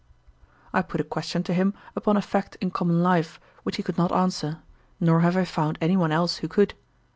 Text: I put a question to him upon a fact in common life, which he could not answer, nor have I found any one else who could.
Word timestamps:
I 0.73 0.81
put 0.81 0.99
a 0.99 1.03
question 1.03 1.43
to 1.43 1.53
him 1.53 1.75
upon 1.95 2.17
a 2.17 2.23
fact 2.23 2.57
in 2.59 2.71
common 2.71 3.03
life, 3.03 3.39
which 3.61 3.75
he 3.75 3.83
could 3.83 3.99
not 3.99 4.11
answer, 4.11 4.57
nor 4.99 5.19
have 5.19 5.37
I 5.37 5.45
found 5.45 5.77
any 5.79 5.95
one 5.95 6.11
else 6.11 6.37
who 6.37 6.47
could. 6.47 6.73